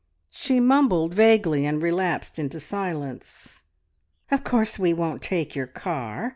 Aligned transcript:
She 0.31 0.59
mumbled 0.59 1.13
vaguely, 1.13 1.63
and 1.67 1.79
relapsed 1.79 2.39
into 2.39 2.59
silence. 2.59 3.65
"Of 4.31 4.43
course 4.43 4.79
we 4.79 4.93
won't 4.93 5.21
take 5.21 5.55
your 5.55 5.67
car. 5.67 6.29